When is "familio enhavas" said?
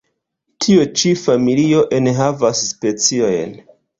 1.25-2.65